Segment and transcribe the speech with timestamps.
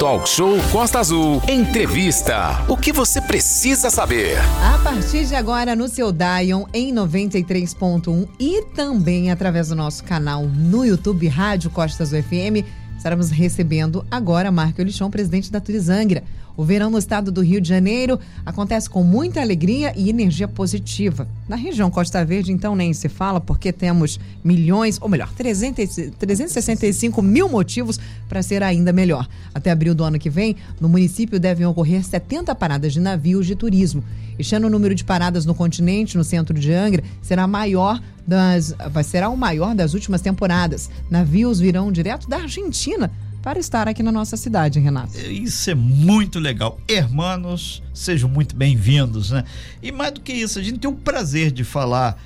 [0.00, 1.42] Talk Show Costa Azul.
[1.46, 2.64] Entrevista.
[2.66, 4.38] O que você precisa saber?
[4.64, 10.44] A partir de agora no seu Dion em 93.1 e também através do nosso canal
[10.44, 12.64] no YouTube Rádio Costa Azul FM,
[12.96, 16.24] estaremos recebendo agora Marco Elichon, presidente da Turizangra.
[16.56, 21.26] O verão no estado do Rio de Janeiro acontece com muita alegria e energia positiva.
[21.48, 27.22] Na região Costa Verde, então, nem se fala, porque temos milhões, ou melhor, 300, 365
[27.22, 27.98] mil motivos
[28.28, 29.28] para ser ainda melhor.
[29.54, 33.54] Até abril do ano que vem, no município devem ocorrer 70 paradas de navios de
[33.54, 34.04] turismo.
[34.38, 38.74] Este ano, o número de paradas no continente, no centro de Angra, será maior das,
[39.04, 40.90] será o maior das últimas temporadas.
[41.10, 43.10] Navios virão direto da Argentina
[43.42, 45.18] para estar aqui na nossa cidade, Renato.
[45.18, 46.78] Isso é muito legal.
[46.86, 49.44] Hermanos, sejam muito bem-vindos, né?
[49.82, 52.20] E mais do que isso, a gente tem o prazer de falar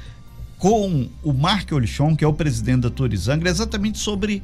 [0.58, 4.42] com o Mark Olichon, que é o presidente da Turizangra, exatamente sobre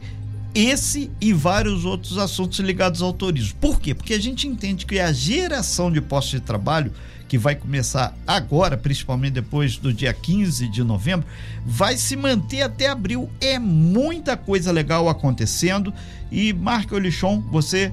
[0.54, 3.58] esse e vários outros assuntos ligados ao turismo.
[3.60, 3.94] Por quê?
[3.94, 6.92] Porque a gente entende que a geração de postos de trabalho
[7.30, 11.24] que vai começar agora, principalmente depois do dia 15 de novembro,
[11.64, 13.30] vai se manter até abril.
[13.40, 15.94] É muita coisa legal acontecendo.
[16.28, 17.92] E Marco Olichon, você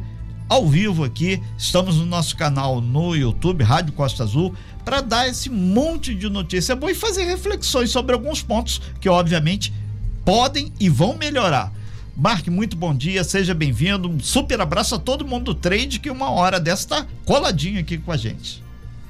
[0.50, 5.52] ao vivo aqui, estamos no nosso canal no YouTube, Rádio Costa Azul, para dar esse
[5.52, 9.72] monte de notícia boa e fazer reflexões sobre alguns pontos que, obviamente,
[10.26, 11.72] podem e vão melhorar.
[12.16, 14.10] Mark, muito bom dia, seja bem-vindo.
[14.10, 18.00] Um super abraço a todo mundo do trade que uma hora dessa está coladinho aqui
[18.00, 18.66] com a gente.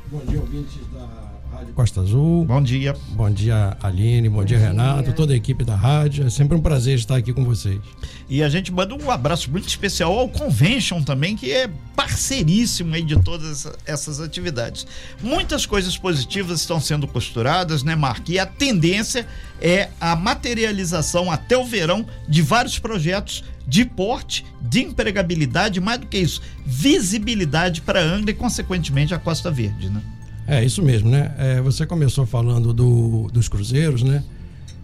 [0.10, 1.06] Bom dia, ouvintes da
[1.52, 2.46] Rádio Costa Azul.
[2.46, 2.96] Bom dia.
[3.10, 4.30] Bom dia, Aline.
[4.30, 5.04] Bom, bom dia, Renato.
[5.04, 5.14] Dia.
[5.14, 6.26] Toda a equipe da rádio.
[6.26, 7.82] É sempre um prazer estar aqui com vocês.
[8.30, 13.04] E a gente manda um abraço muito especial ao Convention também, que é parceiríssimo aí
[13.04, 14.88] de todas essas atividades.
[15.22, 18.30] Muitas coisas positivas estão sendo costuradas, né, Mark?
[18.30, 19.28] E a tendência
[19.60, 26.08] é a materialização até o verão de vários projetos de porte, de empregabilidade, mais do
[26.08, 30.02] que isso, visibilidade para Angra e, consequentemente, a Costa Verde, né?
[30.48, 31.36] É, isso mesmo, né?
[31.38, 34.24] É, você começou falando do, dos cruzeiros, né?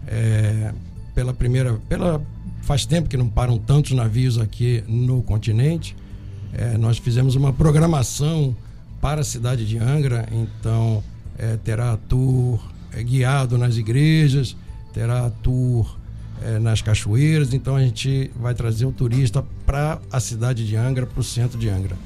[0.06, 0.72] É,
[1.14, 1.74] pela primeira.
[1.88, 2.20] Pela,
[2.60, 5.96] faz tempo que não param tantos navios aqui no continente.
[6.52, 8.54] É, nós fizemos uma programação
[9.00, 11.02] para a cidade de Angra, então
[11.38, 12.60] é, terá tour
[12.92, 14.56] é, guiado nas igrejas,
[14.92, 15.98] terá tour
[16.44, 21.06] é, nas cachoeiras, então a gente vai trazer o turista para a cidade de Angra,
[21.06, 21.96] para o centro de Angra.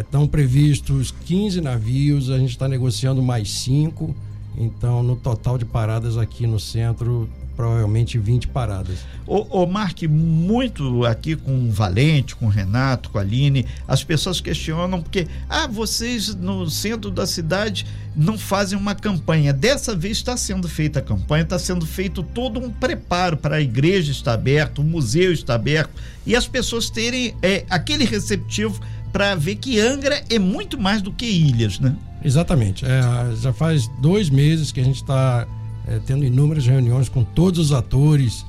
[0.00, 4.16] Estão é, previstos 15 navios, a gente está negociando mais cinco,
[4.56, 8.98] então no total de paradas aqui no centro provavelmente 20 paradas.
[9.26, 14.04] Ô, ô Mark, muito aqui com o Valente, com o Renato, com a Aline, as
[14.04, 19.52] pessoas questionam porque, ah, vocês no centro da cidade não fazem uma campanha.
[19.52, 23.60] Dessa vez está sendo feita a campanha, está sendo feito todo um preparo para a
[23.60, 25.90] igreja estar aberta, o museu estar aberto
[26.26, 28.80] e as pessoas terem é, aquele receptivo
[29.12, 31.96] para ver que Angra é muito mais do que ilhas, né?
[32.22, 32.84] Exatamente.
[32.84, 35.46] É, já faz dois meses que a gente está
[35.86, 38.44] é, tendo inúmeras reuniões com todos os atores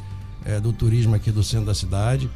[0.46, 2.30] é, do turismo aqui do centro da cidade.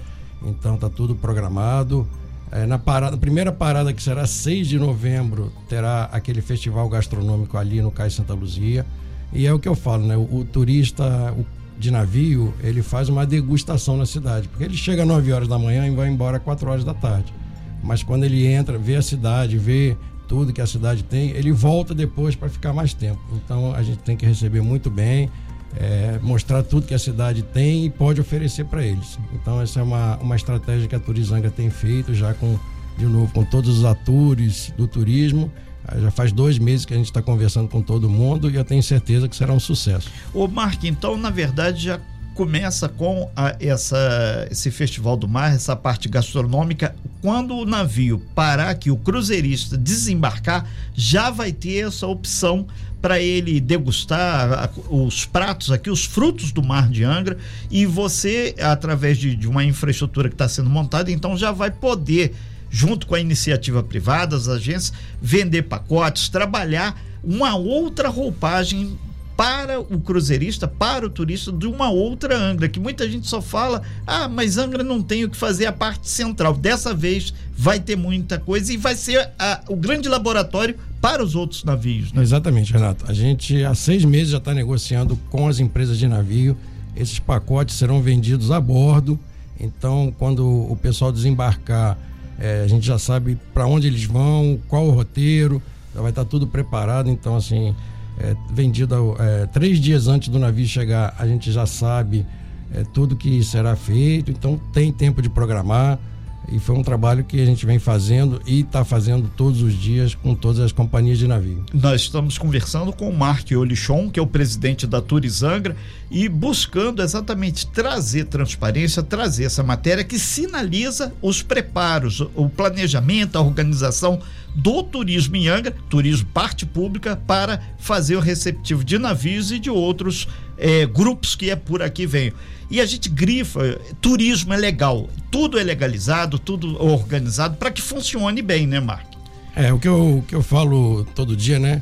[0.44, 2.08] Então tá tudo programado.
[2.52, 7.82] É, na parada, primeira parada que será 6 de novembro, terá aquele festival gastronômico ali
[7.82, 8.86] no Cais Santa Luzia.
[9.32, 10.18] E é o que eu falo, né?
[10.18, 11.46] O, o turista o,
[11.80, 15.58] de navio, ele faz uma degustação na cidade, porque ele chega às 9 horas da
[15.58, 17.34] manhã e vai embora às 4 horas da tarde.
[17.82, 19.98] Mas quando ele entra, vê a cidade, vê
[20.32, 23.20] tudo que a cidade tem, ele volta depois para ficar mais tempo.
[23.34, 25.30] Então a gente tem que receber muito bem,
[25.76, 29.20] é, mostrar tudo que a cidade tem e pode oferecer para eles.
[29.34, 32.58] Então essa é uma, uma estratégia que a Turizanga tem feito já com,
[32.98, 35.52] de novo, com todos os atores do turismo.
[36.00, 38.82] Já faz dois meses que a gente está conversando com todo mundo e eu tenho
[38.82, 40.10] certeza que será um sucesso.
[40.34, 42.00] Ô Mark, então na verdade já
[42.34, 46.96] começa com a, essa, esse Festival do Mar, essa parte gastronômica.
[47.22, 50.66] Quando o navio parar que o cruzeirista desembarcar,
[50.96, 52.66] já vai ter essa opção
[53.02, 57.38] para ele degustar os pratos aqui, os frutos do mar de Angra,
[57.70, 62.34] e você, através de, de uma infraestrutura que está sendo montada, então já vai poder,
[62.70, 68.98] junto com a iniciativa privada, as agências, vender pacotes, trabalhar uma outra roupagem
[69.36, 73.82] para o cruzeirista, para o turista de uma outra Angra, que muita gente só fala:
[74.06, 76.54] "Ah, mas Angra não tem o que fazer a parte central".
[76.54, 81.36] Dessa vez vai ter muita coisa e vai ser a, o grande laboratório para os
[81.36, 82.14] outros navios.
[82.14, 82.22] Né?
[82.22, 83.06] Exatamente, Renato.
[83.08, 86.56] A gente há seis meses já está negociando com as empresas de navio.
[86.96, 89.20] Esses pacotes serão vendidos a bordo.
[89.60, 91.98] Então, quando o pessoal desembarcar,
[92.40, 95.62] é, a gente já sabe para onde eles vão, qual o roteiro,
[95.94, 97.10] já vai estar tá tudo preparado.
[97.10, 97.76] Então, assim,
[98.24, 102.26] é, vendido é, três dias antes do navio chegar, a gente já sabe
[102.74, 106.00] é, tudo que será feito, então tem tempo de programar.
[106.48, 110.16] E foi um trabalho que a gente vem fazendo e está fazendo todos os dias
[110.16, 111.64] com todas as companhias de navio.
[111.74, 115.76] Nós estamos conversando com o Mark Olichon, que é o presidente da Turizangra,
[116.10, 123.42] e buscando exatamente trazer transparência, trazer essa matéria que sinaliza os preparos, o planejamento, a
[123.42, 124.20] organização
[124.54, 129.70] do turismo em Angra, turismo parte pública, para fazer o receptivo de navios e de
[129.70, 130.28] outros
[130.62, 132.32] eh, grupos que é por aqui vem.
[132.70, 138.42] E a gente grifa, turismo é legal, tudo é legalizado, tudo organizado para que funcione
[138.42, 139.08] bem, né, Mark?
[139.56, 141.82] É, o que eu, o que eu falo todo dia, né?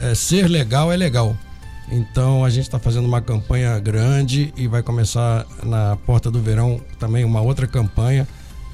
[0.00, 1.34] É, ser legal é legal.
[1.90, 6.80] Então a gente está fazendo uma campanha grande e vai começar na porta do verão
[6.98, 8.28] também uma outra campanha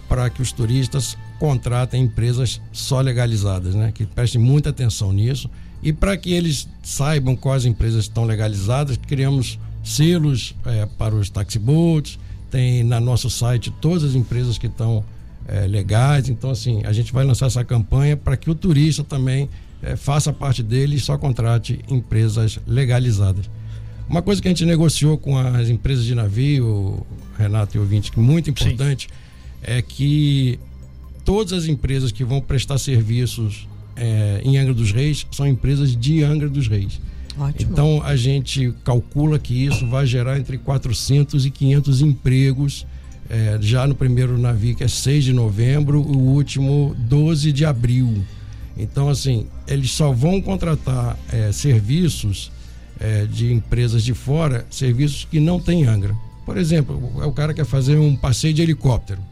[0.08, 3.93] para que os turistas contratem empresas só legalizadas, né?
[3.94, 5.49] Que prestem muita atenção nisso
[5.82, 12.19] e para que eles saibam quais empresas estão legalizadas, criamos selos é, para os taxiboats,
[12.50, 15.05] tem na nosso site todas as empresas que estão
[15.49, 16.29] é, legais.
[16.29, 19.49] Então, assim, a gente vai lançar essa campanha para que o turista também
[19.82, 23.50] é, faça parte dele e só contrate empresas legalizadas.
[24.08, 27.05] Uma coisa que a gente negociou com as empresas de navio,
[27.38, 29.14] Renato e ouvinte, que é muito importante, Sim.
[29.62, 30.61] é que
[31.25, 33.67] todas as empresas que vão prestar serviços
[33.97, 37.00] é, em Angra dos Reis são empresas de Angra dos Reis.
[37.39, 37.73] Ótimo.
[37.73, 42.87] Então a gente calcula que isso vai gerar entre 400 e 500 empregos
[43.29, 48.23] é, já no primeiro navio, que é 6 de novembro, o último 12 de abril.
[48.77, 52.50] Então, assim, eles só vão contratar é, serviços
[53.00, 56.15] é, de empresas de fora, serviços que não tem Angra.
[56.45, 56.97] Por exemplo,
[57.27, 59.23] o cara quer fazer um passeio de helicóptero.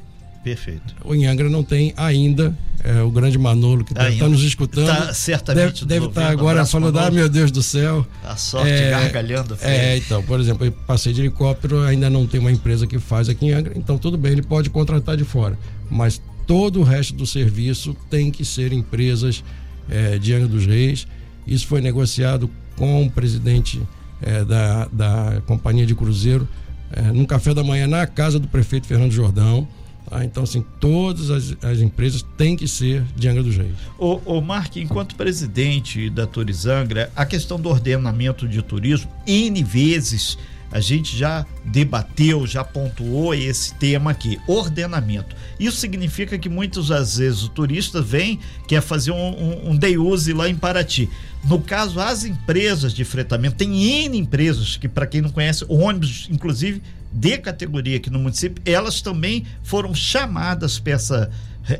[0.43, 0.95] Perfeito.
[1.05, 2.57] O em Angra não tem ainda.
[2.83, 4.87] É, o grande Manolo que está tá nos escutando.
[4.87, 8.07] Tá certamente deve estar tá agora falando, ah, meu Deus do céu.
[8.25, 9.59] A sorte é, gargalhando.
[9.61, 13.29] É, então, por exemplo, eu passei de helicóptero, ainda não tem uma empresa que faz
[13.29, 15.59] aqui em Angra, então tudo bem, ele pode contratar de fora.
[15.91, 19.45] Mas todo o resto do serviço tem que ser empresas
[19.91, 21.07] é, de Angra dos Reis.
[21.47, 23.83] Isso foi negociado com o presidente
[24.23, 26.49] é, da, da companhia de cruzeiro
[26.93, 29.69] é, num café da manhã na casa do prefeito Fernando Jordão.
[30.11, 33.77] Ah, então, assim, todas as, as, empresas têm que ser de Angra dos Reis.
[33.97, 40.37] O, o Mark, enquanto presidente da Turizangra, a questão do ordenamento de turismo, N vezes
[40.73, 45.35] a gente já debateu, já pontuou esse tema aqui, ordenamento.
[45.59, 49.99] Isso significa que muitas das vezes o turista vem, quer fazer um, um, um day
[49.99, 51.09] use lá em Paraty.
[51.45, 56.29] No caso, as empresas de fretamento, tem N empresas que, para quem não conhece, ônibus,
[56.31, 56.81] inclusive,
[57.13, 61.31] de categoria aqui no município, elas também foram chamadas para essa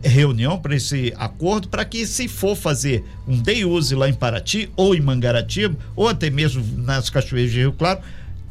[0.03, 4.71] reunião, para esse acordo, para que se for fazer um day use lá em Paraty,
[4.77, 8.01] ou em Mangaratiba, ou até mesmo nas Cachoeiras de Rio Claro,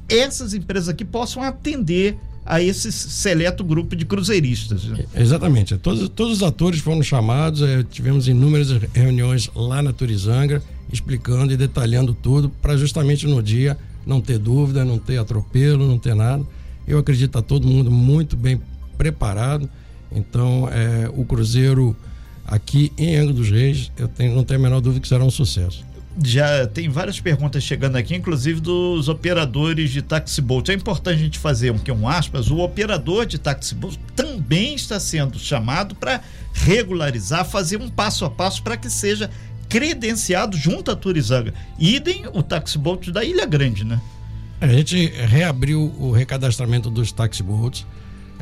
[0.07, 4.83] essas empresas aqui possam atender a esse seleto grupo de cruzeiristas.
[4.85, 5.05] Né?
[5.15, 5.77] Exatamente.
[5.77, 11.57] Todos, todos os atores foram chamados, eh, tivemos inúmeras reuniões lá na Turizangra, explicando e
[11.57, 16.43] detalhando tudo, para justamente no dia não ter dúvida, não ter atropelo, não ter nada.
[16.89, 18.59] Eu acredito que está todo mundo muito bem
[18.97, 19.69] preparado.
[20.11, 21.95] Então, é, o Cruzeiro
[22.43, 25.29] aqui em Angra dos Reis, eu tenho, não tenho a menor dúvida que será um
[25.29, 25.85] sucesso.
[26.25, 30.67] Já tem várias perguntas chegando aqui, inclusive dos operadores de taxibolt.
[30.69, 32.49] É importante a gente fazer um que um aspas.
[32.49, 36.21] O operador de taxibolt também está sendo chamado para
[36.53, 39.29] regularizar, fazer um passo a passo para que seja
[39.69, 41.53] credenciado junto à Turizanga.
[41.77, 44.01] Idem o taxibolt da Ilha Grande, né?
[44.61, 47.85] A gente reabriu o recadastramento dos taxiboats.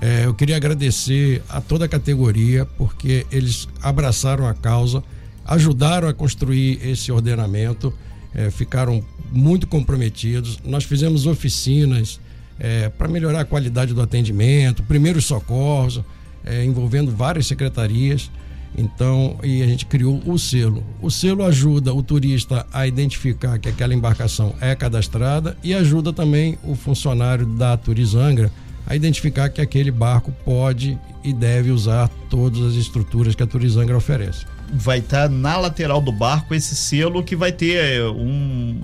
[0.01, 5.03] É, eu queria agradecer a toda a categoria, porque eles abraçaram a causa,
[5.45, 7.93] ajudaram a construir esse ordenamento,
[8.33, 10.59] é, ficaram muito comprometidos.
[10.65, 12.19] Nós fizemos oficinas
[12.59, 16.01] é, para melhorar a qualidade do atendimento, primeiros socorros,
[16.43, 18.31] é, envolvendo várias secretarias.
[18.75, 20.83] Então, e a gente criou o selo.
[21.01, 26.57] O selo ajuda o turista a identificar que aquela embarcação é cadastrada e ajuda também
[26.63, 28.51] o funcionário da Turizangra
[28.87, 33.97] a identificar que aquele barco pode e deve usar todas as estruturas que a Turizangra
[33.97, 34.45] oferece.
[34.71, 38.79] Vai estar tá na lateral do barco esse selo que vai ter é, um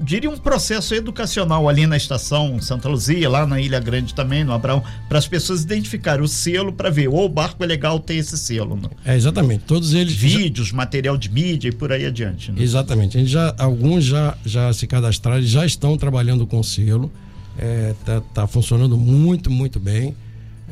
[0.00, 4.52] diria um processo educacional ali na estação Santa Luzia, lá na Ilha Grande também, no
[4.52, 8.14] Abraão, para as pessoas identificarem o selo para ver, ou o barco é legal ter
[8.14, 8.76] esse selo.
[8.76, 8.88] Né?
[9.04, 9.64] É, exatamente.
[9.64, 10.14] Todos eles.
[10.14, 12.50] Vídeos, material de mídia e por aí adiante.
[12.50, 12.62] Né?
[12.62, 13.16] Exatamente.
[13.16, 17.10] A gente já, alguns já, já se cadastraram, já estão trabalhando com selo.
[17.58, 20.14] É, tá, tá funcionando muito, muito bem.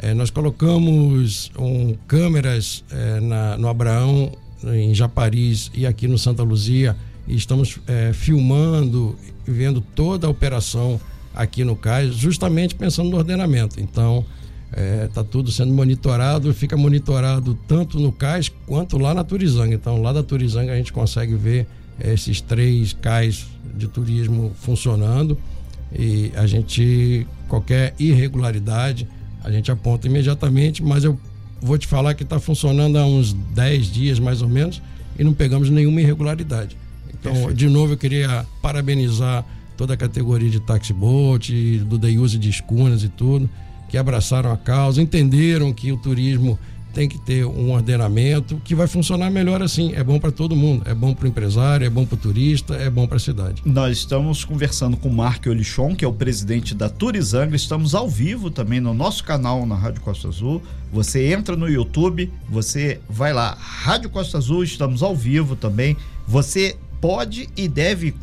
[0.00, 4.32] É, nós colocamos um, câmeras é, na, no Abraão,
[4.64, 6.97] em Japaris e aqui no Santa Luzia
[7.37, 9.16] estamos é, filmando
[9.47, 11.00] vendo toda a operação
[11.35, 13.80] aqui no cais, justamente pensando no ordenamento.
[13.80, 14.25] Então,
[14.70, 19.75] Está é, tá tudo sendo monitorado, fica monitorado tanto no cais quanto lá na Turizanga.
[19.75, 21.66] Então, lá da Turizanga a gente consegue ver
[21.99, 25.38] esses três cais de turismo funcionando
[25.92, 29.08] e a gente, qualquer irregularidade,
[29.42, 31.18] a gente aponta imediatamente, mas eu
[31.62, 34.82] vou te falar que está funcionando há uns 10 dias mais ou menos
[35.18, 36.76] e não pegamos nenhuma irregularidade.
[37.28, 37.54] Então, Perfeito.
[37.54, 39.44] de novo, eu queria parabenizar
[39.76, 43.49] toda a categoria de taxi boat, do day use de escunas e tudo
[43.88, 46.58] que abraçaram a causa, entenderam que o turismo
[46.92, 49.92] tem que ter um ordenamento que vai funcionar melhor assim.
[49.94, 50.82] É bom para todo mundo.
[50.85, 53.62] É bom para o empresário, é bom para o turista, é bom para a cidade.
[53.64, 57.54] Nós estamos conversando com o Mark Olichon, que é o presidente da Turizanga.
[57.54, 60.62] Estamos ao vivo também no nosso canal na Rádio Costa Azul.
[60.92, 65.97] Você entra no YouTube, você vai lá, Rádio Costa Azul, estamos ao vivo também.
[66.26, 68.14] Você pode e deve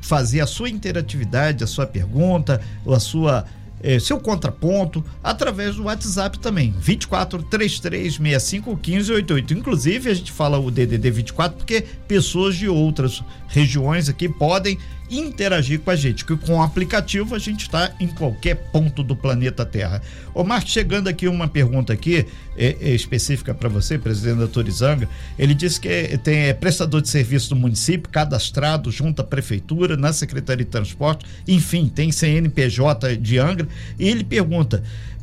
[0.00, 3.44] fazer a sua interatividade, a sua pergunta, a sua
[3.82, 9.54] é, seu contraponto através do WhatsApp também, 24 33 65 15 88.
[9.54, 14.78] Inclusive, a gente fala o DDD 24 porque pessoas de outras regiões aqui podem
[15.10, 19.14] interagir com a gente, que com o aplicativo a gente está em qualquer ponto do
[19.14, 20.02] planeta Terra.
[20.44, 25.08] Marcos, chegando aqui uma pergunta aqui é, é específica para você, presidente da Turizanga,
[25.38, 29.96] ele disse que é, tem é, prestador de serviço do município, cadastrado junto à prefeitura,
[29.96, 34.82] na Secretaria de Transporte, enfim, tem CNPJ de Angra, e ele pergunta,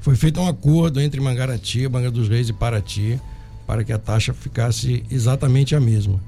[0.00, 3.20] foi feito um acordo entre Mangaratiba, Manga dos Reis e Paraty
[3.66, 6.20] para que a taxa ficasse exatamente a mesma.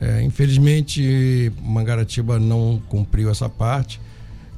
[0.00, 4.00] É, infelizmente, Mangaratiba não cumpriu essa parte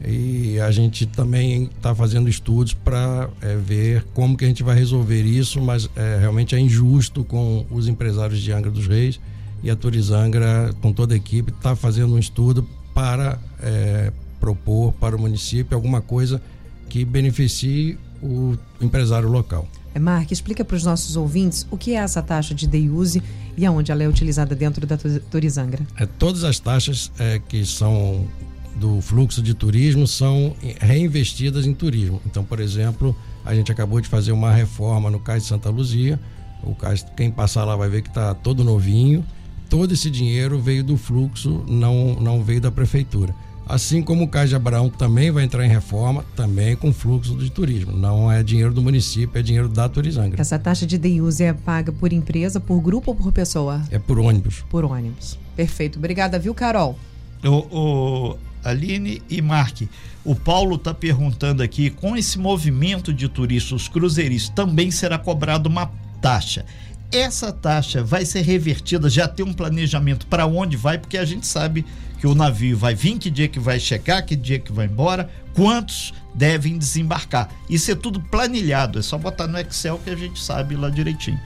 [0.04, 4.76] e a gente também está fazendo estudos para é, ver como que a gente vai
[4.76, 9.18] resolver isso, mas é, realmente é injusto com os empresários de Angra dos Reis
[9.62, 15.16] e a Turizangra, com toda a equipe, está fazendo um estudo para é, propor para
[15.16, 16.40] o município alguma coisa
[16.88, 19.66] que beneficie o empresário local.
[19.96, 23.22] É, Mark, explica para os nossos ouvintes o que é essa taxa de day use
[23.56, 25.86] e aonde ela é utilizada dentro da Turizangra.
[25.96, 28.28] É, todas as taxas é, que são
[28.74, 32.20] do fluxo de turismo são reinvestidas em turismo.
[32.26, 36.20] Então, por exemplo, a gente acabou de fazer uma reforma no Cais de Santa Luzia.
[36.62, 39.24] O cais, quem passar lá vai ver que está todo novinho.
[39.70, 43.34] Todo esse dinheiro veio do fluxo, não, não veio da prefeitura.
[43.68, 47.50] Assim como o Cais de Abraão também vai entrar em reforma, também com fluxo de
[47.50, 47.92] turismo.
[47.92, 50.40] Não é dinheiro do município, é dinheiro da Turizangra.
[50.40, 53.82] Essa taxa de day-use é paga por empresa, por grupo ou por pessoa?
[53.90, 54.64] É por ônibus.
[54.70, 55.37] Por ônibus.
[55.56, 55.99] Perfeito.
[55.99, 56.96] Obrigada, viu, Carol?
[57.44, 59.82] O, o Aline e Mark,
[60.25, 65.90] o Paulo está perguntando aqui, com esse movimento de turistas cruzeiristas, também será cobrado uma
[66.23, 66.64] taxa
[67.12, 71.46] essa taxa vai ser revertida, já tem um planejamento para onde vai, porque a gente
[71.46, 71.85] sabe
[72.26, 75.30] que o navio vai vir, que dia que vai chegar, que dia que vai embora,
[75.54, 77.49] quantos devem desembarcar.
[77.71, 81.38] Isso é tudo planilhado, é só botar no Excel que a gente sabe lá direitinho.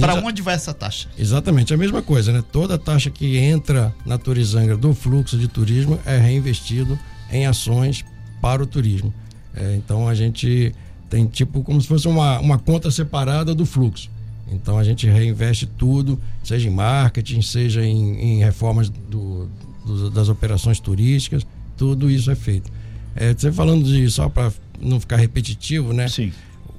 [0.00, 1.08] Para onde vai essa taxa?
[1.18, 2.42] Exatamente, a mesma coisa, né?
[2.50, 6.98] Toda taxa que entra na Turizangra do fluxo de turismo é reinvestido
[7.30, 8.02] em ações
[8.40, 9.12] para o turismo.
[9.54, 10.74] É, então a gente
[11.10, 14.08] tem tipo como se fosse uma, uma conta separada do fluxo.
[14.50, 19.50] Então a gente reinveste tudo, seja em marketing, seja em, em reformas do,
[19.84, 22.70] do, das operações turísticas, tudo isso é feito.
[23.16, 26.08] É, você falando de só para não ficar repetitivo, né?
[26.08, 26.32] Sim.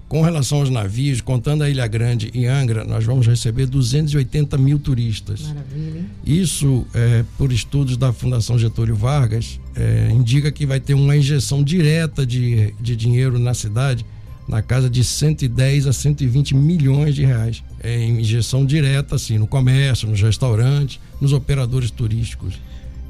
[0.08, 4.78] Com relação aos navios, contando a Ilha Grande e Angra, nós vamos receber 280 mil
[4.78, 5.42] turistas.
[5.42, 6.06] Maravilha.
[6.24, 11.64] Isso, é, por estudos da Fundação Getúlio Vargas, é, indica que vai ter uma injeção
[11.64, 14.06] direta de, de dinheiro na cidade
[14.48, 17.64] na casa de 110 a 120 milhões de reais.
[17.82, 22.60] É injeção direta, assim, no comércio, nos restaurantes, nos operadores turísticos.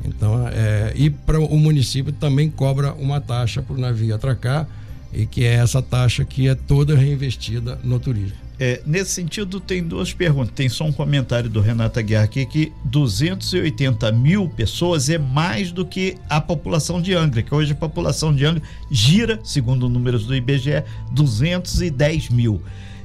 [0.05, 4.67] Então, é, e para o município também cobra uma taxa para o navio atracar
[5.13, 8.45] e que é essa taxa que é toda reinvestida no turismo.
[8.57, 10.53] É, nesse sentido, tem duas perguntas.
[10.55, 15.85] Tem só um comentário do Renato Aguiar aqui que 280 mil pessoas é mais do
[15.85, 20.33] que a população de Angra, que hoje a população de Angra gira, segundo números do
[20.33, 22.61] IBGE, 210 mil.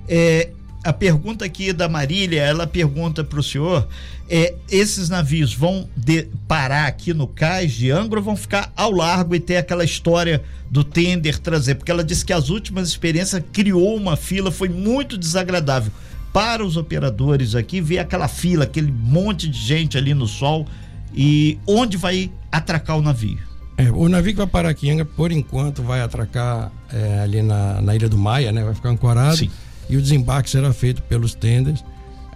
[0.09, 0.51] É,
[0.83, 3.87] a pergunta aqui da Marília, ela pergunta para o senhor:
[4.29, 8.91] é, esses navios vão de, parar aqui no cais de Angra ou vão ficar ao
[8.91, 11.75] largo e ter aquela história do tender trazer?
[11.75, 15.93] Porque ela disse que as últimas experiências criou uma fila, foi muito desagradável
[16.33, 20.67] para os operadores aqui ver aquela fila, aquele monte de gente ali no sol
[21.13, 23.39] e onde vai atracar o navio.
[23.77, 27.81] É, o navio que vai parar aqui Angra, por enquanto, vai atracar é, ali na,
[27.83, 28.63] na Ilha do Maia, né?
[28.63, 29.37] Vai ficar ancorado.
[29.37, 29.51] Sim
[29.91, 31.85] e o desembarque será feito pelos tenders.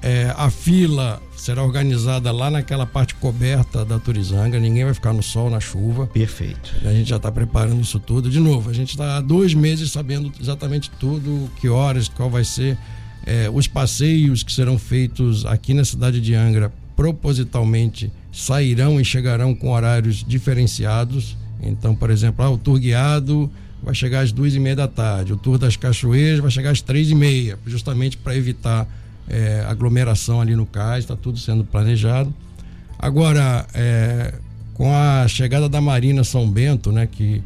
[0.03, 5.23] É, a fila será organizada lá naquela parte coberta da Turizanga, ninguém vai ficar no
[5.23, 6.07] sol, na chuva.
[6.07, 6.75] Perfeito.
[6.85, 8.29] A gente já está preparando isso tudo.
[8.29, 12.45] De novo, a gente está há dois meses sabendo exatamente tudo, que horas, qual vai
[12.45, 12.77] ser.
[13.25, 19.55] É, os passeios que serão feitos aqui na cidade de Angra, propositalmente, sairão e chegarão
[19.55, 21.35] com horários diferenciados.
[21.63, 23.51] Então, por exemplo, ah, o tour guiado
[23.85, 25.33] vai chegar às duas e meia da tarde.
[25.33, 28.89] O Tour das Cachoeiras vai chegar às três e meia, justamente para evitar
[29.29, 32.33] é, aglomeração ali no cais, está tudo sendo planejado.
[32.99, 34.35] Agora, é,
[34.73, 37.43] com a chegada da Marina São Bento, né, que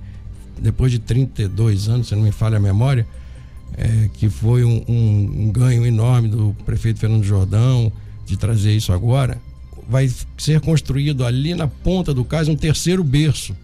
[0.61, 3.07] depois de 32 anos, se não me falha a memória,
[3.77, 7.93] é, que foi um, um, um ganho enorme do prefeito Fernando Jordão
[8.25, 9.39] de trazer isso agora,
[9.89, 13.57] vai ser construído ali na ponta do cais um terceiro berço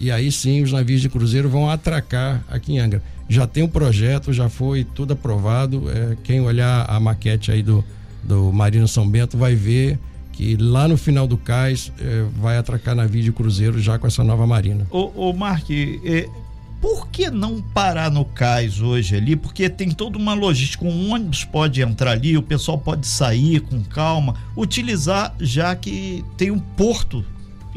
[0.00, 3.02] e aí sim os navios de cruzeiro vão atracar aqui em Angra.
[3.28, 5.90] Já tem um projeto, já foi tudo aprovado.
[5.90, 7.84] É, quem olhar a maquete aí do,
[8.22, 9.98] do Marino São Bento vai ver
[10.32, 14.22] que lá no final do cais é, vai atracar navio de cruzeiro já com essa
[14.22, 14.86] nova marina.
[14.90, 16.28] Ô, ô Mark, é,
[16.80, 19.34] por que não parar no cais hoje ali?
[19.34, 23.82] Porque tem toda uma logística, um ônibus pode entrar ali, o pessoal pode sair com
[23.82, 27.24] calma, utilizar já que tem um porto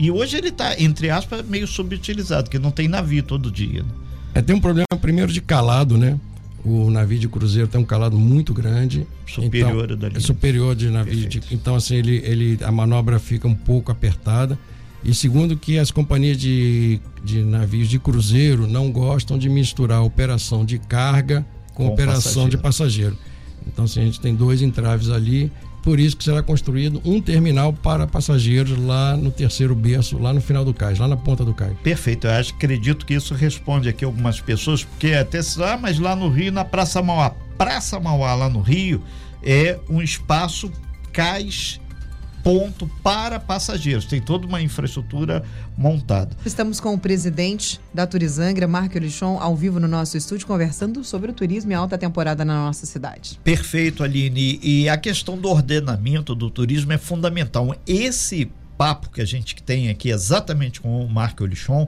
[0.01, 3.83] e hoje ele está, entre aspas, meio subutilizado, que não tem navio todo dia.
[3.83, 3.89] Né?
[4.33, 6.19] É, tem um problema primeiro de calado, né?
[6.65, 9.05] O navio de cruzeiro tem um calado muito grande.
[9.27, 10.17] Superior então, dali.
[10.17, 11.29] É superior de navio.
[11.29, 14.57] De, então, assim, ele, ele, a manobra fica um pouco apertada.
[15.03, 20.03] E segundo que as companhias de, de navios de cruzeiro não gostam de misturar a
[20.03, 22.49] operação de carga com, com operação passageiro.
[22.49, 23.17] de passageiro.
[23.67, 27.73] Então, assim, a gente tem dois entraves ali por isso que será construído um terminal
[27.73, 31.53] para passageiros lá no terceiro berço, lá no final do cais, lá na ponta do
[31.53, 31.75] cais.
[31.81, 36.15] Perfeito, eu acho, acredito que isso responde aqui algumas pessoas, porque até ah, mas lá
[36.15, 37.31] no Rio, na Praça Mauá.
[37.57, 39.01] Praça Mauá, lá no Rio,
[39.41, 40.71] é um espaço
[41.11, 41.80] cais
[42.43, 44.05] ponto para passageiros.
[44.05, 45.43] Tem toda uma infraestrutura
[45.77, 46.35] montada.
[46.45, 51.31] Estamos com o presidente da Turizangra, Marco Elichon, ao vivo no nosso estúdio, conversando sobre
[51.31, 53.39] o turismo e alta temporada na nossa cidade.
[53.43, 54.59] Perfeito, Aline.
[54.61, 57.75] E a questão do ordenamento do turismo é fundamental.
[57.85, 61.87] Esse papo que a gente tem aqui exatamente com o Marco Elichon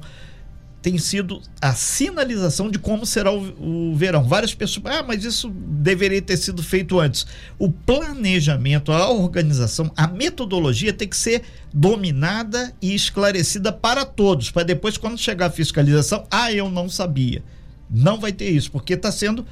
[0.84, 4.22] tem sido a sinalização de como será o, o, verão.
[4.22, 7.26] Várias pessoas, ah, mas isso deveria ter sido feito antes.
[7.58, 11.44] O planejamento, a organização, a metodologia tem que ser
[11.74, 17.42] dominada e esclarecida para todos, para depois, quando chegar a fiscalização, ah, eu não sabia.
[17.90, 19.46] Não vai ter isso, porque está sendo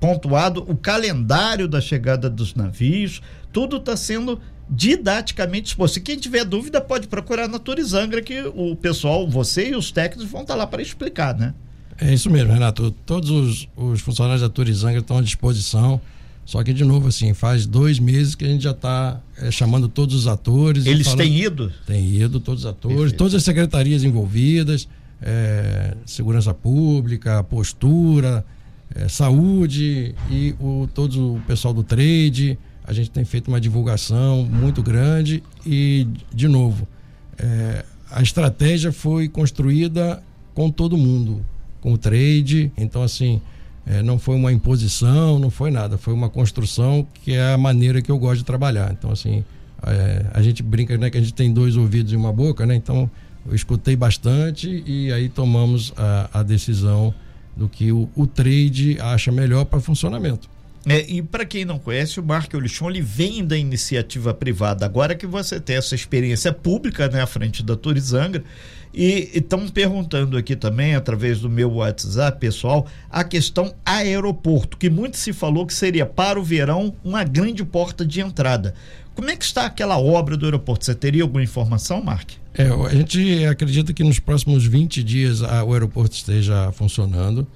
[0.00, 3.20] pontuado o calendário da chegada dos navios,
[3.52, 5.94] tudo está sendo didaticamente exposto.
[5.94, 10.30] Se quem tiver dúvida pode procurar na Turizangra que o pessoal, você e os técnicos
[10.30, 11.54] vão estar lá para explicar, né?
[12.00, 12.90] É isso mesmo, Renato.
[13.04, 16.00] Todos os, os funcionários da Turizangra estão à disposição.
[16.44, 19.86] Só que, de novo, assim, faz dois meses que a gente já está é, chamando
[19.86, 20.86] todos os atores.
[20.86, 21.72] Eles falando, têm ido?
[21.86, 23.18] Têm ido, todos os atores, Perfeito.
[23.18, 24.88] todas as secretarias envolvidas,
[25.20, 28.46] é, segurança pública, postura,
[28.94, 34.44] é, saúde e o, todo o pessoal do trade, a gente tem feito uma divulgação
[34.44, 36.88] muito grande e, de novo,
[37.36, 40.22] é, a estratégia foi construída
[40.54, 41.44] com todo mundo,
[41.82, 42.72] com o trade.
[42.78, 43.42] Então, assim,
[43.86, 48.00] é, não foi uma imposição, não foi nada, foi uma construção que é a maneira
[48.00, 48.90] que eu gosto de trabalhar.
[48.90, 49.44] Então, assim,
[49.86, 52.74] é, a gente brinca né, que a gente tem dois ouvidos e uma boca, né?
[52.74, 53.10] Então,
[53.46, 57.14] eu escutei bastante e aí tomamos a, a decisão
[57.54, 60.48] do que o, o trade acha melhor para funcionamento.
[60.86, 64.86] É, e para quem não conhece, o Marco Olichon ele vem da iniciativa privada.
[64.86, 68.44] Agora que você tem essa experiência pública né, à frente da Turizangra,
[68.92, 75.16] e estão perguntando aqui também, através do meu WhatsApp pessoal, a questão aeroporto, que muito
[75.16, 78.74] se falou que seria para o verão uma grande porta de entrada.
[79.14, 80.84] Como é que está aquela obra do aeroporto?
[80.84, 82.30] Você teria alguma informação, Mark?
[82.54, 87.46] É, a gente acredita que nos próximos 20 dias a, o aeroporto esteja funcionando.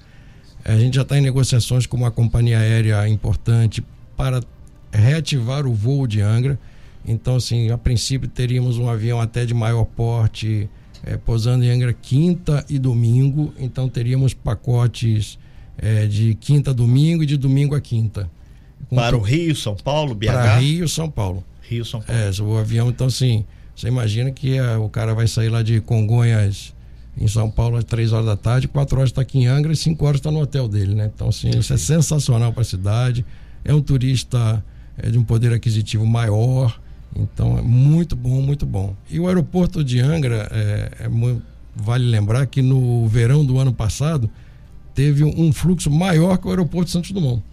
[0.65, 3.83] A gente já está em negociações com uma companhia aérea importante
[4.15, 4.41] para
[4.91, 6.57] reativar o voo de Angra.
[7.05, 10.69] Então, assim, a princípio teríamos um avião até de maior porte
[11.03, 13.53] é, pousando em Angra quinta e domingo.
[13.59, 15.37] Então, teríamos pacotes
[15.77, 18.29] é, de quinta a domingo e de domingo a quinta.
[18.93, 20.25] Para o Rio, São Paulo, BH?
[20.27, 21.43] Para Rio, São Paulo.
[21.61, 22.21] Rio, São Paulo.
[22.21, 23.43] É, o avião, então, assim,
[23.75, 26.72] você imagina que a, o cara vai sair lá de Congonhas
[27.17, 29.75] em São Paulo às três horas da tarde, quatro horas está aqui em Angra e
[29.75, 31.11] cinco horas está no hotel dele, né?
[31.13, 33.25] Então, assim, isso é sensacional para a cidade.
[33.63, 34.63] É um turista
[34.97, 36.79] é, de um poder aquisitivo maior,
[37.15, 38.95] então é muito bom, muito bom.
[39.09, 41.09] E o aeroporto de Angra, é, é
[41.75, 44.29] vale lembrar que no verão do ano passado
[44.93, 47.43] teve um, um fluxo maior que o aeroporto de Santos Dumont.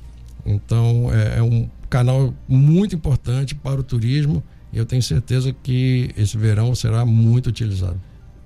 [0.44, 4.42] Então é, é um canal muito importante para o turismo
[4.72, 8.00] e eu tenho certeza que esse verão será muito utilizado.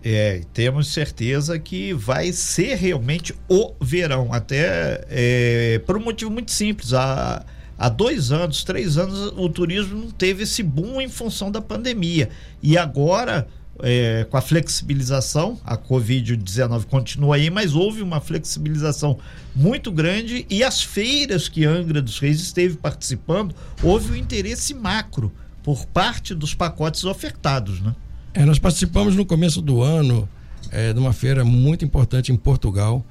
[0.07, 6.53] É, temos certeza que vai ser realmente o verão, até é, por um motivo muito
[6.53, 6.93] simples.
[6.93, 7.43] Há,
[7.79, 12.29] há dois anos, três anos, o turismo não teve esse boom em função da pandemia.
[12.63, 13.49] E agora,
[13.83, 19.19] é, com a flexibilização, a Covid-19 continua aí, mas houve uma flexibilização
[19.57, 25.33] muito grande e as feiras que Angra dos Reis esteve participando, houve um interesse macro
[25.63, 27.95] por parte dos pacotes ofertados, né?
[28.35, 30.29] É, nós participamos no começo do ano
[30.73, 33.07] é, de uma feira muito importante em Portugal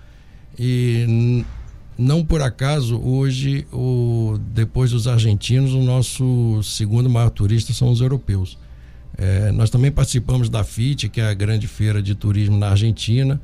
[0.59, 1.45] e
[1.97, 8.01] não por acaso hoje o depois dos argentinos o nosso segundo maior turista são os
[8.01, 8.57] europeus.
[9.17, 13.39] É, nós também participamos da FIT, que é a grande feira de turismo na Argentina.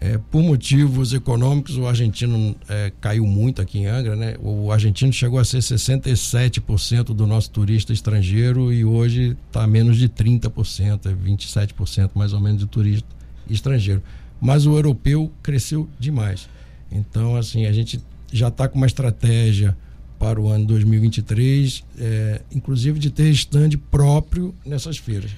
[0.00, 4.34] É, por motivos econômicos, o argentino é, caiu muito aqui em Angra, né?
[4.42, 10.08] O argentino chegou a ser 67% do nosso turista estrangeiro e hoje está menos de
[10.08, 13.08] 30%, é 27% mais ou menos de turista
[13.48, 14.02] estrangeiro.
[14.40, 16.48] Mas o europeu cresceu demais.
[16.90, 18.00] Então, assim, a gente
[18.32, 19.76] já está com uma estratégia
[20.18, 25.30] para o ano 2023, é, inclusive de ter stand próprio nessas feiras.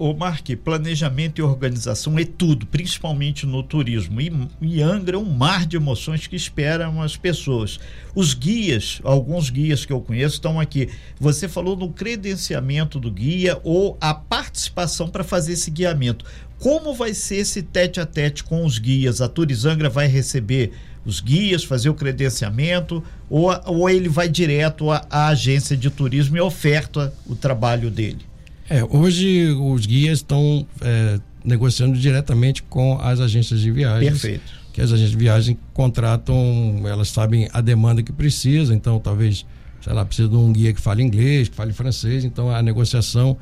[0.00, 4.20] O Mark, planejamento e organização é tudo, principalmente no turismo.
[4.20, 4.30] E,
[4.62, 7.80] e Angra é um mar de emoções que esperam as pessoas.
[8.14, 10.88] Os guias, alguns guias que eu conheço estão aqui.
[11.18, 16.24] Você falou no credenciamento do guia ou a participação para fazer esse guiamento.
[16.60, 19.20] Como vai ser esse tete a tete com os guias?
[19.20, 25.04] A Turizangra vai receber os guias, fazer o credenciamento, ou, ou ele vai direto à,
[25.10, 28.27] à agência de turismo e oferta o trabalho dele?
[28.70, 34.10] É, hoje os guias estão é, negociando diretamente com as agências de viagens.
[34.10, 34.58] Perfeito.
[34.72, 39.44] Que as agências de viagem contratam, elas sabem a demanda que precisa, então talvez,
[39.80, 43.36] sei lá, precisa de um guia que fale inglês, que fale francês, então a negociação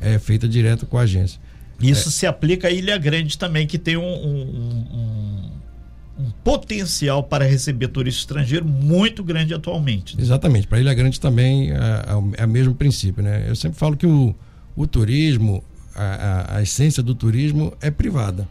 [0.00, 1.40] é feita direto com a agência.
[1.80, 2.12] Isso é.
[2.12, 5.50] se aplica a Ilha Grande também, que tem um, um, um,
[6.24, 10.16] um potencial para receber turista estrangeiro muito grande atualmente.
[10.16, 10.22] Né?
[10.22, 10.66] Exatamente.
[10.66, 13.44] Para Ilha Grande também é, é, é o mesmo princípio, né?
[13.48, 14.34] Eu sempre falo que o
[14.76, 15.62] o turismo,
[15.94, 18.48] a, a, a, essência do turismo é privada.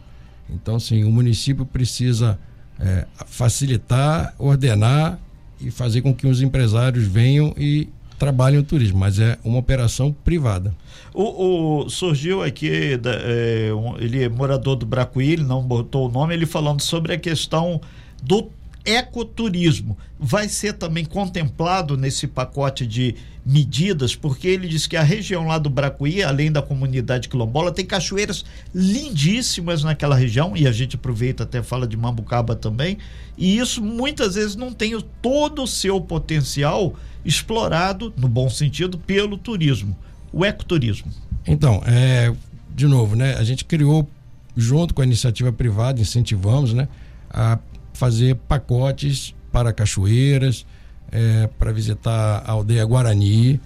[0.48, 2.38] Então, sim, o município precisa
[2.78, 5.18] é, facilitar, ordenar
[5.60, 10.12] e fazer com que os empresários venham e trabalhem o turismo, mas é uma operação
[10.12, 10.74] privada.
[11.14, 16.12] O, o surgiu aqui, é, um, ele é morador do Bracuí, ele não botou o
[16.12, 17.80] nome, ele falando sobre a questão
[18.22, 18.50] do
[18.84, 23.14] ecoturismo vai ser também contemplado nesse pacote de
[23.44, 27.86] medidas, porque ele diz que a região lá do Bracuí, além da comunidade quilombola, tem
[27.86, 32.98] cachoeiras lindíssimas naquela região, e a gente aproveita até fala de Mambucaba também,
[33.36, 39.38] e isso muitas vezes não tem todo o seu potencial explorado, no bom sentido, pelo
[39.38, 39.96] turismo,
[40.32, 41.10] o ecoturismo.
[41.46, 42.32] Então, é,
[42.74, 44.08] de novo, né, a gente criou
[44.56, 46.88] junto com a iniciativa privada, incentivamos, né,
[47.30, 47.58] a
[48.00, 50.64] fazer pacotes para cachoeiras,
[51.12, 53.60] é, para visitar a aldeia Guarani.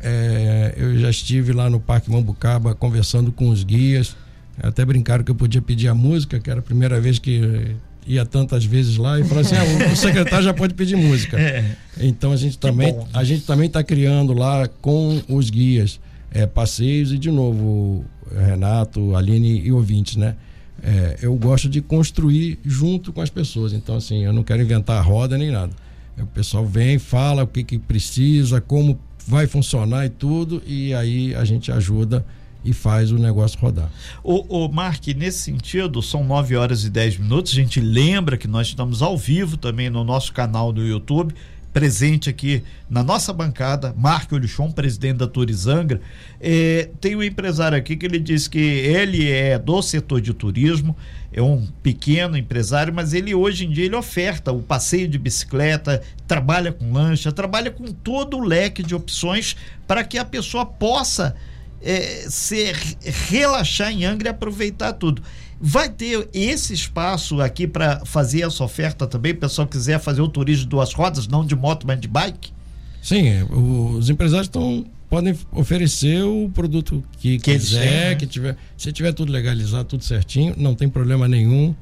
[0.00, 4.16] É, eu já estive lá no Parque Mambucaba conversando com os guias.
[4.62, 8.24] Até brincaram que eu podia pedir a música, que era a primeira vez que ia
[8.24, 11.36] tantas vezes lá e falou assim: ah, o secretário já pode pedir música.
[11.46, 11.76] É.
[11.98, 16.46] Então a gente também bom, a gente também está criando lá com os guias é,
[16.46, 20.34] passeios e de novo Renato, Aline e ouvintes, né?
[20.88, 23.72] É, eu gosto de construir junto com as pessoas.
[23.72, 25.72] Então assim, eu não quero inventar a roda nem nada.
[26.16, 31.34] O pessoal vem, fala o que, que precisa, como vai funcionar e tudo, e aí
[31.34, 32.24] a gente ajuda
[32.64, 33.90] e faz o negócio rodar.
[34.22, 37.52] O, o Mark, nesse sentido, são 9 horas e 10 minutos.
[37.52, 41.34] A gente lembra que nós estamos ao vivo também no nosso canal do YouTube
[41.76, 46.00] presente aqui na nossa bancada, Marco Olhuchon, presidente da Turizangra.
[46.40, 50.96] É, tem um empresário aqui que ele diz que ele é do setor de turismo,
[51.30, 56.00] é um pequeno empresário, mas ele hoje em dia ele oferta o passeio de bicicleta,
[56.26, 59.54] trabalha com lancha, trabalha com todo o leque de opções
[59.86, 61.36] para que a pessoa possa
[61.82, 62.72] é, se
[63.28, 65.22] relaxar em Angra e aproveitar tudo.
[65.60, 69.32] Vai ter esse espaço aqui para fazer essa oferta também?
[69.32, 72.52] O pessoal quiser fazer o turismo de duas rodas, não de moto, mas de bike?
[73.02, 78.14] Sim, é, os empresários estão podem oferecer o produto que, que quiser, têm, né?
[78.16, 81.74] que tiver, se tiver tudo legalizado, tudo certinho, não tem problema nenhum.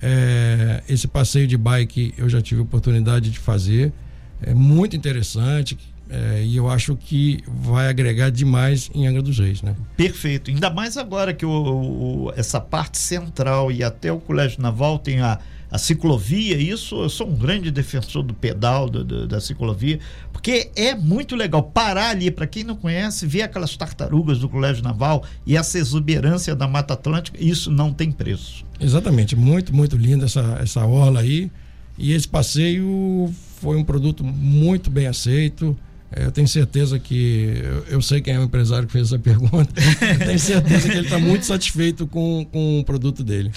[0.00, 3.92] É, esse passeio de bike eu já tive oportunidade de fazer,
[4.42, 5.78] é muito interessante.
[6.10, 9.74] É, e eu acho que vai agregar demais em Angra dos Reis, né?
[9.96, 10.50] Perfeito.
[10.50, 15.20] Ainda mais agora que o, o, essa parte central e até o Colégio Naval tem
[15.20, 15.38] a,
[15.70, 20.70] a ciclovia, isso eu sou um grande defensor do pedal do, do, da ciclovia, porque
[20.76, 25.24] é muito legal parar ali, para quem não conhece, ver aquelas tartarugas do Colégio Naval
[25.46, 28.66] e essa exuberância da Mata Atlântica, isso não tem preço.
[28.78, 31.50] Exatamente, muito, muito linda essa, essa orla aí.
[31.96, 35.76] E esse passeio foi um produto muito bem aceito.
[36.14, 37.60] É, eu tenho certeza que.
[37.62, 39.72] Eu, eu, sei quem é o empresário que fez essa pergunta.
[40.20, 43.50] eu tenho certeza que ele está muito satisfeito com, com o produto dele.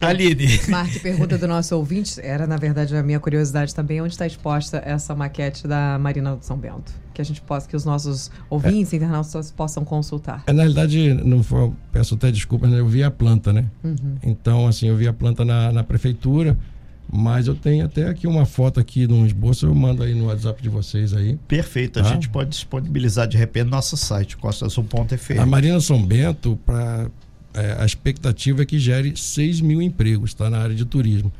[0.00, 0.60] Aline.
[0.68, 4.82] Marque, pergunta do nosso ouvinte, era na verdade a minha curiosidade também, onde está exposta
[4.84, 6.92] essa maquete da Marina do São Bento?
[7.12, 8.96] Que a gente possa, que os nossos ouvintes, é.
[8.96, 10.42] internautas possam consultar.
[10.46, 12.80] É, na realidade, não foi, peço até desculpas, né?
[12.80, 13.66] eu vi a planta, né?
[13.84, 14.16] Uhum.
[14.22, 16.58] Então, assim, eu vi a planta na, na prefeitura.
[17.16, 20.26] Mas eu tenho até aqui uma foto aqui de um esboço, eu mando aí no
[20.26, 21.38] WhatsApp de vocês aí.
[21.46, 22.08] Perfeito, a tá?
[22.08, 25.38] gente pode disponibilizar de repente no nosso site, costasul.fm.
[25.38, 27.08] A Marina São Bento, pra,
[27.54, 31.32] é, a expectativa é que gere 6 mil empregos tá, na área de turismo.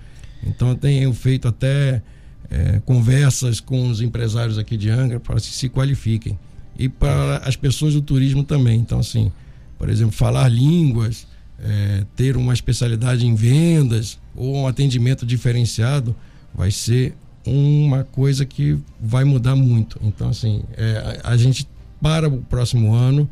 [0.46, 2.00] Então eu tenho feito até
[2.48, 6.38] é, conversas com os empresários aqui de Angra para que se qualifiquem.
[6.78, 8.78] E para as pessoas do turismo também.
[8.78, 9.32] Então, assim,
[9.76, 11.26] por exemplo, falar línguas,
[11.64, 16.14] é, ter uma especialidade em vendas ou um atendimento diferenciado
[16.54, 17.14] vai ser
[17.46, 19.98] uma coisa que vai mudar muito.
[20.02, 21.66] Então, assim, é, a, a gente,
[22.00, 23.28] para o próximo ano,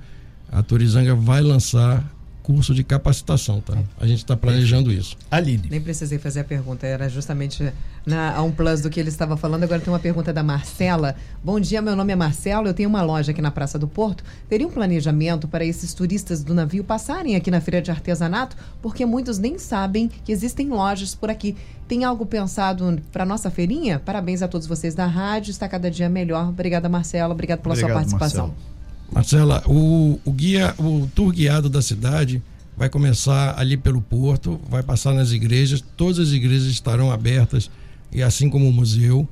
[0.51, 2.05] a Turizanga vai lançar
[2.43, 3.77] curso de capacitação, tá?
[4.01, 5.17] A gente está planejando isso.
[5.31, 5.69] Aline.
[5.71, 7.73] Nem precisei fazer a pergunta, era justamente
[8.05, 9.63] na, a um plus do que ele estava falando.
[9.63, 11.15] Agora tem uma pergunta da Marcela.
[11.43, 14.25] Bom dia, meu nome é Marcelo, eu tenho uma loja aqui na Praça do Porto.
[14.49, 18.57] Teria um planejamento para esses turistas do navio passarem aqui na feira de artesanato?
[18.81, 21.57] Porque muitos nem sabem que existem lojas por aqui.
[21.87, 24.01] Tem algo pensado para nossa feirinha?
[24.01, 26.49] Parabéns a todos vocês da rádio, está cada dia melhor.
[26.49, 28.49] Obrigada, Marcela, obrigado pela Obrigado, sua participação.
[28.49, 28.73] Marcelo.
[29.13, 32.43] Marcela, o, o guia, o tour guiado da cidade
[32.75, 37.71] vai começar ali pelo porto, vai passar nas igrejas, todas as igrejas estarão abertas,
[38.11, 39.29] e assim como o museu,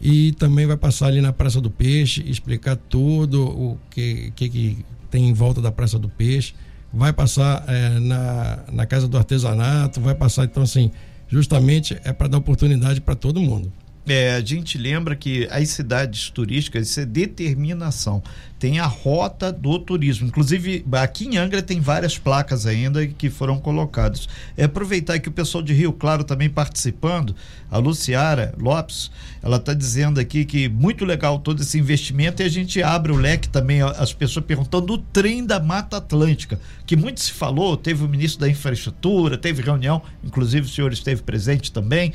[0.00, 4.84] e também vai passar ali na Praça do Peixe, explicar tudo o que, que, que
[5.08, 6.52] tem em volta da Praça do Peixe,
[6.92, 10.90] vai passar é, na, na Casa do Artesanato, vai passar, então assim,
[11.28, 13.72] justamente é para dar oportunidade para todo mundo.
[14.12, 18.20] É, a gente lembra que as cidades turísticas, isso é determinação.
[18.58, 20.26] Tem a rota do turismo.
[20.26, 24.28] Inclusive, aqui em Angra tem várias placas ainda que foram colocadas.
[24.56, 27.36] É aproveitar que o pessoal de Rio Claro também participando,
[27.70, 32.48] a Luciara Lopes, ela está dizendo aqui que muito legal todo esse investimento e a
[32.48, 37.20] gente abre o leque também, as pessoas perguntando do trem da Mata Atlântica, que muito
[37.20, 42.12] se falou, teve o ministro da infraestrutura, teve reunião, inclusive o senhor esteve presente também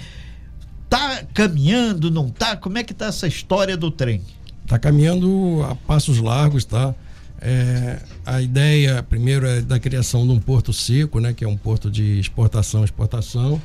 [0.89, 2.55] tá caminhando, não tá?
[2.55, 4.21] Como é que tá essa história do trem?
[4.67, 6.93] Tá caminhando a passos largos, tá?
[7.41, 11.33] É, a ideia, primeiro, é da criação de um porto seco, né?
[11.33, 13.61] Que é um porto de exportação, exportação.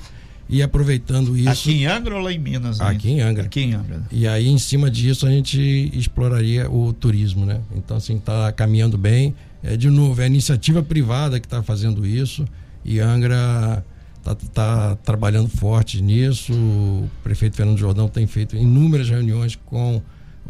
[0.49, 1.49] E aproveitando isso.
[1.49, 2.81] Aqui em Angra ou lá em Minas?
[2.81, 3.45] Aqui em Angra.
[3.45, 4.03] Aqui em Angra.
[4.11, 7.61] E aí, em cima disso, a gente exploraria o turismo, né?
[7.75, 9.35] Então, assim, tá caminhando bem.
[9.63, 12.45] É, de novo, é a iniciativa privada que está fazendo isso.
[12.85, 13.85] E Angra
[14.21, 16.53] está tá trabalhando forte nisso.
[16.53, 20.03] O prefeito Fernando Jordão tem feito inúmeras reuniões com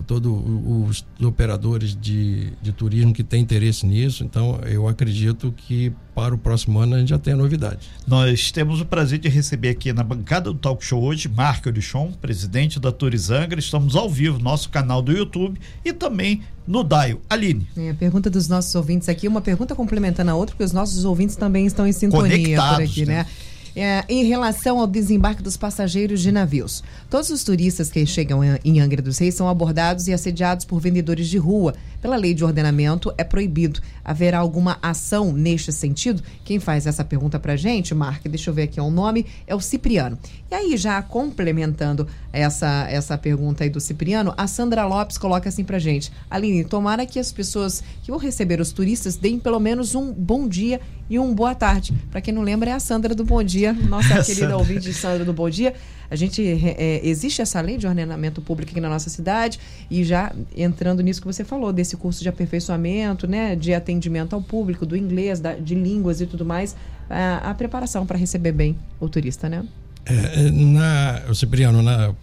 [0.06, 4.24] todos os operadores de, de turismo que têm interesse nisso.
[4.24, 7.88] Então, eu acredito que para o próximo ano a gente já tem a novidade.
[8.06, 12.12] Nós temos o prazer de receber aqui na bancada do Talk Show hoje Marco Elichon,
[12.20, 13.58] presidente da Turizangra.
[13.58, 17.20] Estamos ao vivo no nosso canal do YouTube e também no Daio.
[17.28, 17.66] Aline.
[17.76, 21.04] É, a pergunta dos nossos ouvintes aqui, uma pergunta complementando a outra, porque os nossos
[21.04, 23.14] ouvintes também estão em sintonia Conectados, por aqui, né?
[23.14, 23.26] né?
[23.74, 26.82] É, em relação ao desembarque dos passageiros de navios.
[27.08, 31.28] Todos os turistas que chegam em Angra dos Reis são abordados e assediados por vendedores
[31.28, 31.74] de rua.
[32.00, 33.80] Pela lei de ordenamento, é proibido.
[34.02, 36.22] Haverá alguma ação neste sentido?
[36.44, 39.54] Quem faz essa pergunta para gente, Marca, deixa eu ver aqui o um nome, é
[39.54, 40.18] o Cipriano.
[40.50, 45.62] E aí, já complementando essa, essa pergunta aí do Cipriano, a Sandra Lopes coloca assim
[45.62, 49.94] para gente: Aline, tomara que as pessoas que vão receber os turistas deem pelo menos
[49.94, 50.80] um bom dia
[51.10, 51.92] e um boa tarde.
[52.08, 55.32] Para quem não lembra, é a Sandra do Bom Dia, nossa querida ouvinte Sandra do
[55.32, 55.74] Bom Dia.
[56.08, 59.58] A gente é, existe essa lei de ordenamento público aqui na nossa cidade
[59.90, 64.42] e já entrando nisso que você falou desse curso de aperfeiçoamento, né, de atendimento ao
[64.42, 66.76] público, do inglês, da, de línguas e tudo mais,
[67.08, 69.64] a, a preparação para receber bem o turista, né?
[70.06, 72.14] É, é na, Cipriano, na,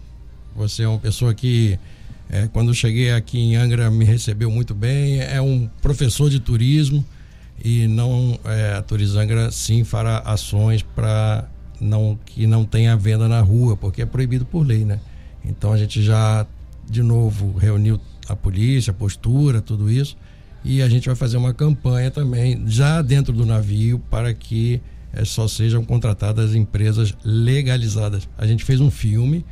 [0.56, 1.78] você é uma pessoa que
[2.30, 7.04] é, quando cheguei aqui em Angra me recebeu muito bem, é um professor de turismo
[7.64, 11.48] e não é, a Turizangra sim fará ações para
[11.80, 15.00] não que não tenha venda na rua, porque é proibido por lei, né?
[15.44, 16.46] Então a gente já
[16.88, 20.16] de novo reuniu a polícia, a postura, tudo isso,
[20.64, 24.80] e a gente vai fazer uma campanha também já dentro do navio para que
[25.12, 28.28] é, só sejam contratadas empresas legalizadas.
[28.36, 29.44] A gente fez um filme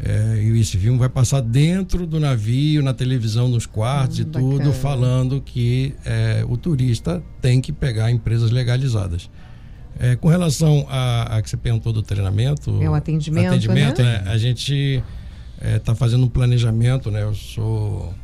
[0.00, 4.24] é, e esse filme vai passar dentro do navio, na televisão, nos quartos hum, e
[4.26, 4.72] tudo, bacana.
[4.72, 9.28] falando que é, o turista tem que pegar empresas legalizadas.
[9.98, 12.80] É, com relação a, a, que você perguntou do treinamento.
[12.80, 13.48] É o atendimento.
[13.48, 14.22] Atendimento, né?
[14.22, 15.02] né a gente
[15.60, 17.24] está é, fazendo um planejamento, né?
[17.24, 18.14] Eu sou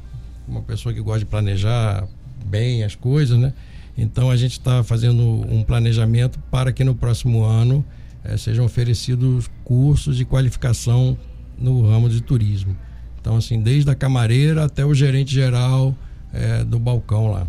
[0.47, 2.07] uma pessoa que gosta de planejar
[2.47, 3.53] bem as coisas, né?
[3.99, 7.85] Então a gente está fazendo um planejamento para que no próximo ano
[8.23, 11.19] é, sejam oferecidos cursos de qualificação
[11.59, 12.77] no ramo de turismo.
[13.21, 15.95] Então, assim, desde a camareira até o gerente geral
[16.33, 17.47] é, do balcão lá.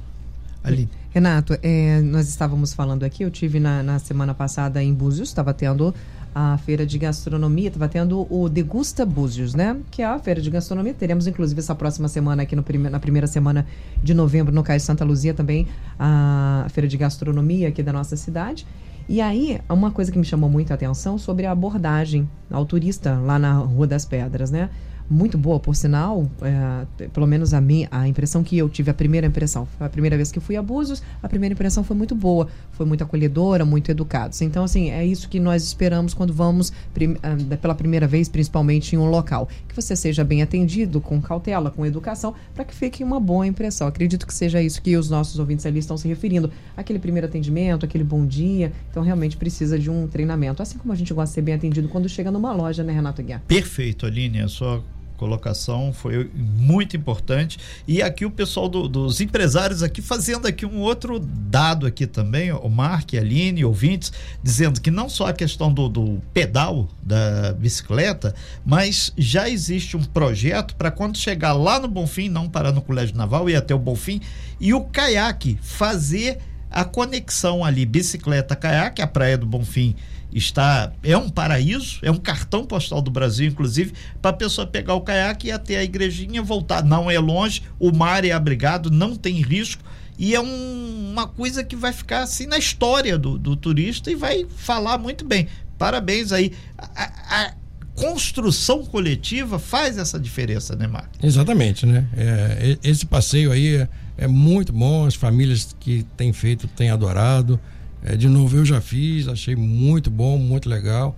[0.64, 0.90] Ali.
[1.12, 5.54] Renato, é, nós estávamos falando aqui, eu tive na, na semana passada em Búzios, estava
[5.54, 5.94] tendo
[6.36, 9.78] a feira de gastronomia, estava tendo o Degusta Búzios, né?
[9.90, 10.94] Que é a feira de gastronomia.
[10.94, 13.66] Teremos, inclusive, essa próxima semana aqui no prime na primeira semana
[14.04, 15.66] de novembro, no Cais Santa Luzia, também
[15.98, 18.68] a feira de gastronomia aqui da nossa cidade.
[19.08, 23.20] E aí, uma coisa que me chamou muito a atenção sobre a abordagem ao turista
[23.20, 24.70] lá na Rua das Pedras, né?
[25.10, 28.94] Muito boa, por sinal, é, pelo menos a minha, a impressão que eu tive, a
[28.94, 32.48] primeira impressão, a primeira vez que fui a Búzios, a primeira impressão foi muito boa,
[32.72, 34.42] foi muito acolhedora, muito educados.
[34.42, 38.96] Então, assim, é isso que nós esperamos quando vamos prim, ah, pela primeira vez, principalmente
[38.96, 39.48] em um local.
[39.68, 43.88] Que você seja bem atendido, com cautela, com educação, para que fique uma boa impressão.
[43.88, 46.52] Acredito que seja isso que os nossos ouvintes ali estão se referindo.
[46.76, 48.72] Aquele primeiro atendimento, aquele bom dia.
[48.90, 50.62] Então, realmente precisa de um treinamento.
[50.62, 53.22] Assim como a gente gosta de ser bem atendido quando chega numa loja, né, Renato
[53.22, 53.42] Guiar?
[53.48, 54.42] Perfeito, Aline.
[54.42, 54.84] A sua
[55.16, 57.58] colocação foi muito importante.
[57.88, 62.52] E aqui o pessoal do, dos empresários aqui fazendo aqui um outro dado aqui também
[62.52, 64.12] o Mark, Aline, ouvintes
[64.44, 70.04] dizendo que não só a questão do, do pedal da bicicleta mas já existe um
[70.04, 73.80] projeto para quando chegar lá no Bonfim não parar no Colégio Naval e até o
[73.80, 74.22] Bonfim
[74.60, 79.96] e o caiaque fazer a conexão ali bicicleta caiaque a praia do Bonfim
[80.36, 84.94] está é um paraíso, é um cartão postal do Brasil, inclusive, para a pessoa pegar
[84.94, 86.84] o caiaque e ir até a igrejinha voltar.
[86.84, 89.82] Não é longe, o mar é abrigado, não tem risco
[90.18, 94.16] e é um, uma coisa que vai ficar assim na história do, do turista e
[94.16, 95.48] vai falar muito bem.
[95.78, 96.54] Parabéns aí.
[96.78, 97.54] A, a
[97.96, 101.18] construção coletiva faz essa diferença, né, Marcos?
[101.22, 102.06] Exatamente, né?
[102.16, 107.60] É, esse passeio aí é, é muito bom, as famílias que têm feito têm adorado.
[108.08, 111.18] É, de novo, eu já fiz, achei muito bom, muito legal.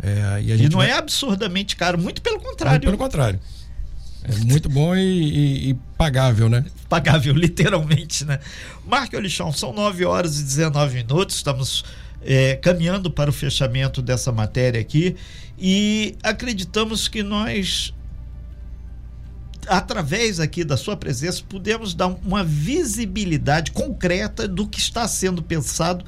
[0.00, 0.90] É, e, e, não vai...
[0.90, 2.74] é absurdamente caro, muito pelo contrário.
[2.74, 3.40] Muito pelo contrário.
[4.22, 6.64] É muito bom e, e, e, pagável, né?
[6.88, 8.38] Pagável, literalmente, né?
[8.86, 11.84] Marco Olichão, são 9 horas e 19 minutos, estamos
[12.22, 15.16] é, caminhando para o fechamento dessa matéria aqui
[15.58, 17.92] e acreditamos que nós
[19.66, 26.04] através aqui da sua presença, pudemos dar uma visibilidade concreta do que está sendo pensado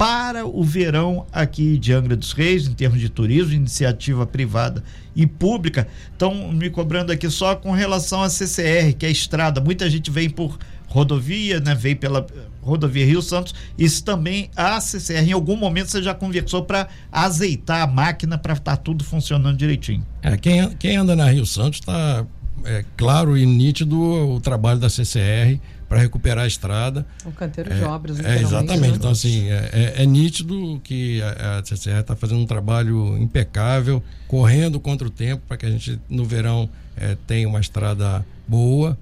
[0.00, 4.82] para o verão aqui de Angra dos Reis, em termos de turismo, iniciativa privada
[5.14, 5.86] e pública.
[6.10, 9.60] Estão me cobrando aqui só com relação à CCR, que é a estrada.
[9.60, 11.74] Muita gente vem por rodovia, né?
[11.74, 12.26] Vem pela
[12.62, 13.54] rodovia Rio Santos.
[13.76, 15.28] Isso também a CCR.
[15.28, 19.58] Em algum momento você já conversou para azeitar a máquina para estar tá tudo funcionando
[19.58, 20.02] direitinho.
[20.22, 22.24] É, quem, quem anda na Rio Santos está
[22.64, 25.60] é claro e nítido o trabalho da CCR
[25.90, 27.04] para recuperar a estrada.
[27.24, 28.90] O canteiro de obras, é, Exatamente.
[28.90, 28.96] Né?
[28.96, 34.00] Então, assim, é, é, é nítido que a, a CCR está fazendo um trabalho impecável,
[34.28, 38.96] correndo contra o tempo para que a gente, no verão, é, tenha uma estrada boa.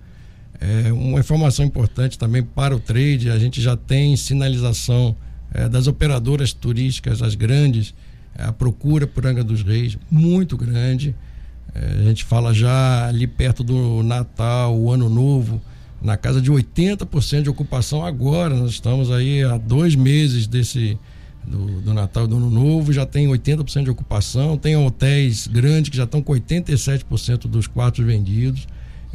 [0.58, 5.14] É, uma informação importante também para o trade, a gente já tem sinalização
[5.52, 7.94] é, das operadoras turísticas, as grandes,
[8.34, 11.14] é, a procura por Angra dos Reis muito grande.
[11.74, 15.60] É, a gente fala já ali perto do Natal, o Ano Novo,
[16.00, 18.54] na casa de 80% de ocupação agora.
[18.54, 20.98] Nós estamos aí há dois meses desse
[21.44, 25.96] do, do Natal do Ano Novo, já tem 80% de ocupação, tem hotéis grandes que
[25.96, 28.66] já estão com 87% dos quartos vendidos.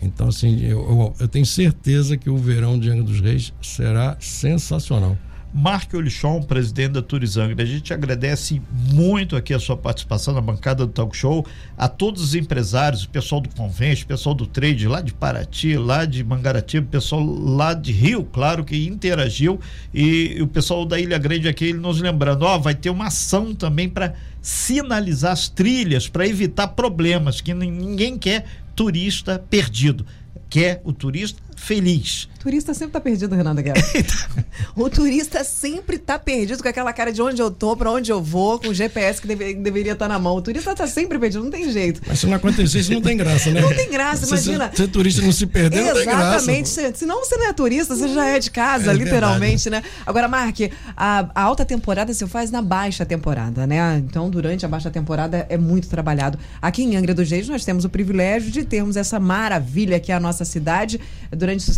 [0.02, 4.18] Então, assim, eu, eu, eu, tenho certeza que o verão de Angra dos Reis será
[4.20, 5.18] sensacional.
[5.54, 8.60] Marco Olichon, presidente da Turizangra, a gente agradece
[8.92, 11.46] muito aqui a sua participação na bancada do Talk Show,
[11.78, 15.78] a todos os empresários, o pessoal do Convênio, o pessoal do trade lá de Paraty,
[15.78, 19.60] lá de Mangaratiba, o pessoal lá de Rio, claro, que interagiu,
[19.94, 23.88] e, o pessoal da Ilha Grande aqui, nos lembrando, ó, vai ter uma ação também
[23.88, 28.46] para sinalizar as trilhas, para evitar problemas, que ninguém quer
[28.76, 30.04] turista perdido,
[30.50, 32.28] quer o turista feliz.
[32.44, 33.82] O turista sempre tá perdido, Renato Guerra.
[34.76, 38.22] o turista sempre tá perdido com aquela cara de onde eu tô, para onde eu
[38.22, 40.36] vou, com o GPS que deve, deveria estar tá na mão.
[40.36, 42.02] O turista tá sempre perdido, não tem jeito.
[42.06, 43.62] Mas se não acontecer isso, não tem graça, né?
[43.62, 44.70] Não tem graça, imagina.
[44.72, 46.36] Se, se, turista não se perder, não tem graça.
[46.36, 46.98] Exatamente.
[46.98, 49.86] Senão você não é turista, você já é de casa, é literalmente, verdade.
[49.88, 50.02] né?
[50.06, 50.58] Agora, Mark,
[50.98, 54.04] a, a, alta temporada se faz na baixa temporada, né?
[54.06, 56.38] Então, durante a baixa temporada é muito trabalhado.
[56.62, 60.16] Aqui em Angra dos Reis, nós temos o privilégio de termos essa maravilha que é
[60.16, 61.00] a nossa cidade
[61.32, 61.78] durante os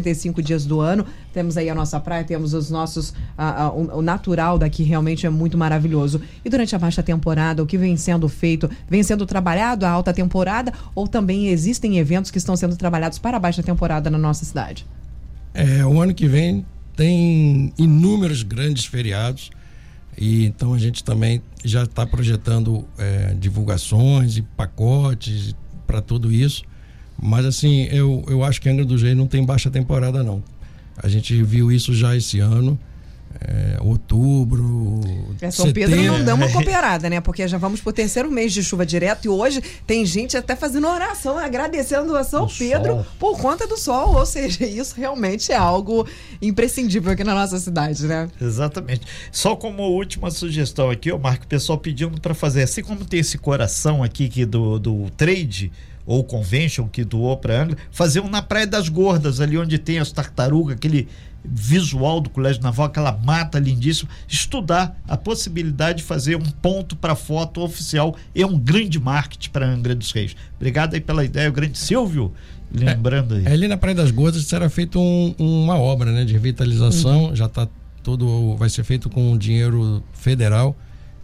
[0.00, 1.04] 365 dias do ano.
[1.32, 3.14] Temos aí a nossa praia, temos os nossos.
[3.36, 6.20] A, a, o, o, natural daqui realmente é muito maravilhoso.
[6.44, 8.70] E durante a baixa temporada, o que vem sendo feito?
[8.88, 13.36] Vem sendo trabalhado a alta temporada ou também existem eventos que estão sendo trabalhados para
[13.36, 14.86] a baixa temporada na nossa cidade?
[15.54, 16.64] É, o ano que vem
[16.96, 19.50] tem inúmeros grandes feriados.
[20.20, 25.54] E então a gente também já está projetando é, divulgações e pacotes
[25.86, 26.64] para tudo isso.
[27.20, 30.42] Mas assim, eu, eu acho que Angra do Reis não tem baixa temporada, não.
[30.96, 32.78] A gente viu isso já esse ano.
[33.40, 35.00] É, outubro.
[35.40, 35.96] É, São setembro.
[35.96, 37.20] Pedro não dá uma cooperada, né?
[37.20, 40.88] Porque já vamos pro terceiro mês de chuva direto e hoje tem gente até fazendo
[40.88, 43.06] oração, agradecendo a São o Pedro sol.
[43.18, 44.16] por conta do sol.
[44.16, 46.06] Ou seja, isso realmente é algo
[46.42, 48.28] imprescindível aqui na nossa cidade, né?
[48.40, 49.02] Exatamente.
[49.30, 53.20] Só como última sugestão aqui, o Marco, o pessoal pedindo para fazer, assim como tem
[53.20, 55.70] esse coração aqui que do, do trade
[56.08, 59.98] ou convention que doou para Angra, fazer um na Praia das Gordas, ali onde tem
[59.98, 61.06] as tartarugas, aquele
[61.44, 67.14] visual do Colégio Naval, aquela mata lindíssima, estudar a possibilidade de fazer um ponto para
[67.14, 70.34] foto oficial é um grande marketing para Angra dos Reis.
[70.56, 72.32] Obrigado aí pela ideia, o grande Silvio.
[72.72, 73.44] Lembrando aí.
[73.44, 77.36] É, ali na Praia das Gordas será feita um, uma obra né, de revitalização, uhum.
[77.36, 77.68] já está
[78.02, 78.56] todo.
[78.56, 80.74] vai ser feito com dinheiro federal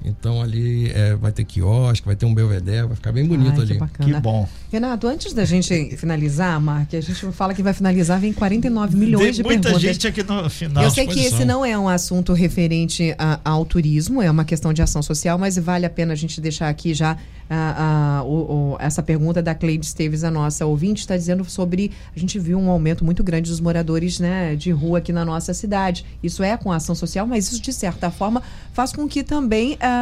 [0.05, 3.63] então ali é, vai ter quiosque, vai ter um belvedere, vai ficar bem bonito Ai,
[3.63, 3.79] ali.
[3.79, 4.47] Que, que bom.
[4.71, 9.25] Renato, antes da gente finalizar, Mark, a gente fala que vai finalizar, vem 49 milhões
[9.25, 9.83] Tem de muita perguntas.
[9.83, 10.85] muita gente aqui no final.
[10.85, 14.73] Eu sei que esse não é um assunto referente a, ao turismo, é uma questão
[14.75, 17.17] de ação social, mas vale a pena a gente deixar aqui já
[17.49, 21.93] a, a, o, essa pergunta da Cleide Esteves, a nossa ouvinte, está dizendo sobre.
[22.15, 25.55] A gente viu um aumento muito grande dos moradores né, de rua aqui na nossa
[25.55, 26.05] cidade.
[26.23, 28.43] Isso é com a ação social, mas isso, de certa forma,
[28.73, 29.75] faz com que também.
[29.75, 29.94] Uh,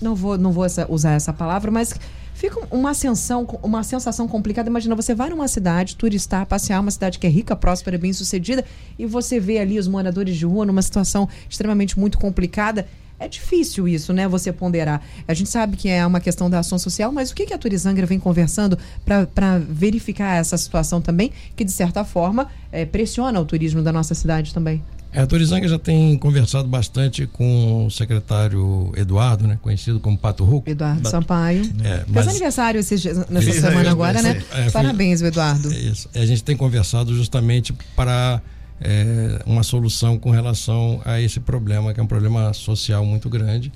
[0.00, 1.94] não vou, não vou essa, usar essa palavra, mas
[2.34, 4.68] fica uma ascensão, uma sensação complicada.
[4.68, 8.64] Imagina, você vai numa cidade, turistar, passear, uma cidade que é rica, próspera, bem sucedida,
[8.98, 12.86] e você vê ali os moradores de rua numa situação extremamente muito complicada.
[13.18, 14.26] É difícil isso, né?
[14.28, 15.02] Você ponderar.
[15.26, 17.58] A gente sabe que é uma questão da ação social, mas o que, que a
[17.58, 23.44] Turizangra vem conversando para verificar essa situação também, que de certa forma é, pressiona o
[23.44, 24.82] turismo da nossa cidade também?
[25.14, 29.56] É, a Turizanga já tem conversado bastante com o secretário Eduardo, né?
[29.62, 30.68] Conhecido como Pato Ruco.
[30.68, 31.10] Eduardo Bato.
[31.10, 31.62] Sampaio.
[31.84, 32.24] É, mas...
[32.24, 32.94] Fez aniversário esse,
[33.30, 34.42] nessa semana agora, né?
[34.52, 35.22] É, Parabéns.
[35.22, 35.72] Eduardo.
[35.72, 36.08] É isso.
[36.12, 38.42] A gente tem conversado justamente para
[38.80, 43.72] é, uma solução com relação a esse problema, que é um problema social muito grande.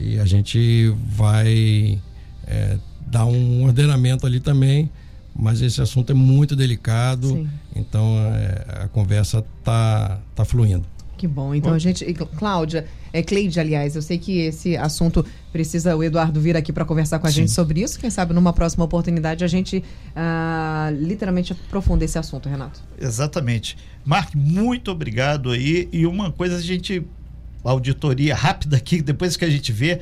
[0.00, 1.98] E a gente vai
[2.46, 4.90] é, dar um ordenamento ali também
[5.38, 7.48] mas esse assunto é muito delicado, Sim.
[7.74, 10.86] então é, a conversa tá, tá fluindo.
[11.16, 11.54] Que bom.
[11.54, 11.76] Então bom.
[11.76, 12.04] a gente.
[12.36, 16.84] Cláudia, é Cleide, aliás, eu sei que esse assunto precisa o Eduardo vir aqui para
[16.84, 17.42] conversar com a Sim.
[17.42, 17.98] gente sobre isso.
[17.98, 22.80] Quem sabe numa próxima oportunidade a gente uh, literalmente aprofunda esse assunto, Renato.
[23.00, 23.76] Exatamente.
[24.04, 25.88] Mark, muito obrigado aí.
[25.92, 27.02] E uma coisa a gente.
[27.64, 30.00] Auditoria rápida aqui, depois que a gente vê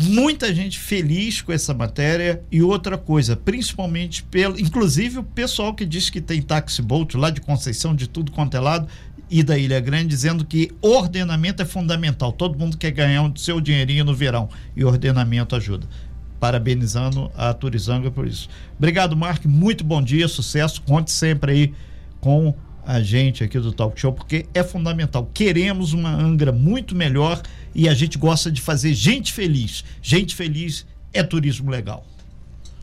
[0.00, 5.84] muita gente feliz com essa matéria e outra coisa, principalmente pelo, inclusive o pessoal que
[5.84, 8.88] diz que tem táxi boat lá de Conceição, de tudo quanto é lado
[9.32, 12.32] e da Ilha Grande, dizendo que ordenamento é fundamental.
[12.32, 15.88] Todo mundo quer ganhar o seu dinheirinho no verão e ordenamento ajuda.
[16.38, 18.50] Parabenizando a Turizanga por isso.
[18.76, 19.46] Obrigado, Mark.
[19.46, 20.82] Muito bom dia, sucesso.
[20.82, 21.74] Conte sempre aí
[22.20, 22.54] com
[22.84, 25.30] a gente aqui do Talk Show, porque é fundamental.
[25.32, 27.40] Queremos uma Angra muito melhor
[27.74, 29.82] e a gente gosta de fazer gente feliz.
[30.02, 32.04] Gente feliz é turismo legal.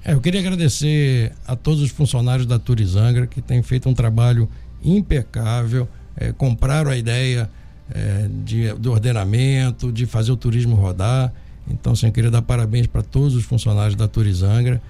[0.03, 4.49] É, eu queria agradecer a todos os funcionários da Turizangra que têm feito um trabalho
[4.83, 5.87] impecável,
[6.19, 7.49] é, compraram a ideia
[7.89, 11.33] é, de, do ordenamento, de fazer o turismo rodar.
[11.69, 14.81] Então, eu queria dar parabéns para todos os funcionários da Turizangra.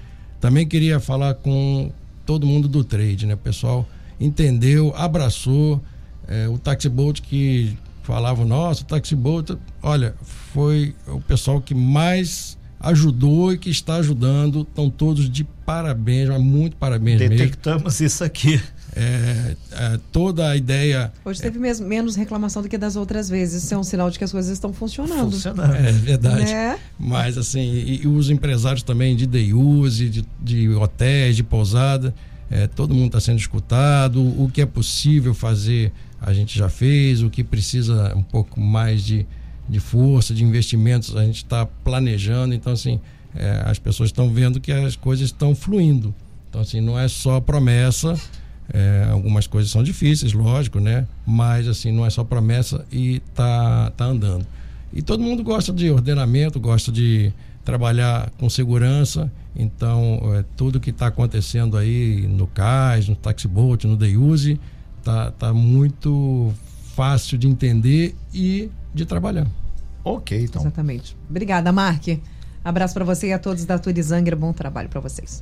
[0.42, 1.92] Também queria falar com
[2.26, 3.36] todo mundo do trade, né?
[3.36, 3.88] O pessoal
[4.20, 5.82] entendeu, abraçou
[6.28, 13.54] é, o taxiboat que falava, nossa, o taxiboat, olha, foi o pessoal que mais ajudou
[13.54, 18.06] e que está ajudando, estão todos de parabéns, muito parabéns Detectamos mesmo.
[18.08, 18.60] isso aqui.
[18.96, 21.12] É, é, toda a ideia.
[21.24, 23.64] Hoje teve mesmo, menos reclamação do que das outras vezes.
[23.64, 25.32] Isso é um sinal de que as coisas estão funcionando.
[25.32, 25.76] Funcionando.
[25.76, 26.46] É verdade.
[26.46, 26.80] Né?
[26.98, 32.14] Mas assim, e, e, os empresários também de day use, de, de hotéis, de pousada,
[32.50, 34.22] é, todo mundo está sendo escutado.
[34.22, 37.22] O que é possível fazer, a gente já fez.
[37.22, 39.26] O que precisa um pouco mais de,
[39.68, 42.56] de força, de investimentos, a gente está planejando.
[42.56, 43.00] Então, assim,
[43.36, 46.14] é, as pessoas estão vendo que as coisas estão fluindo.
[46.50, 48.16] Então, assim, não é só promessa.
[48.72, 51.08] É, algumas coisas são difíceis, lógico, né?
[51.26, 54.46] Mas assim, não é só promessa e tá, tá andando.
[54.94, 59.32] E todo mundo gosta de ordenamento, gosta de trabalhar com segurança.
[59.56, 64.60] Então, é, tudo que está acontecendo aí no CAIS, no Taxiboat, no Deiuse,
[65.04, 66.54] tá, tá muito
[66.96, 69.48] fácil de entender e de trabalhar.
[70.04, 70.62] Ok, então.
[70.62, 71.16] Exatamente.
[71.30, 72.06] Obrigada, Mark.
[72.64, 74.36] Abraço para você e a todos da Turizangra.
[74.36, 75.42] Bom trabalho para vocês.